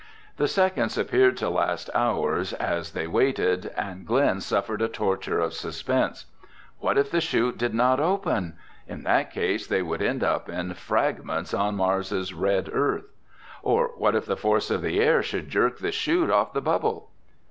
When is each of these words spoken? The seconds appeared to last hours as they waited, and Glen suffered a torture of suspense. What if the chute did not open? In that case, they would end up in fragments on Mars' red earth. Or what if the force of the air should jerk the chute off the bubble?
The 0.37 0.47
seconds 0.47 0.97
appeared 0.97 1.37
to 1.37 1.49
last 1.51 1.91
hours 1.93 2.53
as 2.53 2.93
they 2.93 3.05
waited, 3.05 3.67
and 3.77 4.03
Glen 4.03 4.41
suffered 4.41 4.81
a 4.81 4.87
torture 4.87 5.39
of 5.39 5.53
suspense. 5.53 6.25
What 6.79 6.97
if 6.97 7.11
the 7.11 7.21
chute 7.21 7.55
did 7.59 7.75
not 7.75 7.99
open? 7.99 8.55
In 8.87 9.03
that 9.03 9.29
case, 9.29 9.67
they 9.67 9.83
would 9.83 10.01
end 10.01 10.23
up 10.23 10.49
in 10.49 10.73
fragments 10.73 11.53
on 11.53 11.75
Mars' 11.75 12.33
red 12.33 12.67
earth. 12.73 13.11
Or 13.61 13.89
what 13.95 14.15
if 14.15 14.25
the 14.25 14.35
force 14.35 14.71
of 14.71 14.81
the 14.81 14.99
air 14.99 15.21
should 15.21 15.49
jerk 15.49 15.77
the 15.77 15.91
chute 15.91 16.31
off 16.31 16.51
the 16.53 16.61
bubble? 16.61 17.11